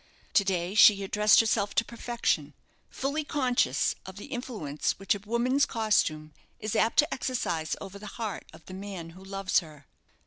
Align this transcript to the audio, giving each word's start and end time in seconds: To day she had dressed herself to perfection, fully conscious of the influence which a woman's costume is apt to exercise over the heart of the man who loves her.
To 0.33 0.43
day 0.43 0.73
she 0.73 0.95
had 1.01 1.11
dressed 1.11 1.41
herself 1.41 1.75
to 1.75 1.85
perfection, 1.85 2.55
fully 2.89 3.23
conscious 3.23 3.93
of 4.03 4.15
the 4.15 4.25
influence 4.33 4.93
which 4.97 5.13
a 5.13 5.19
woman's 5.19 5.67
costume 5.67 6.33
is 6.59 6.75
apt 6.75 6.97
to 6.97 7.13
exercise 7.13 7.75
over 7.79 7.99
the 7.99 8.07
heart 8.17 8.45
of 8.51 8.65
the 8.65 8.73
man 8.73 9.11
who 9.11 9.23
loves 9.23 9.59
her. 9.59 9.85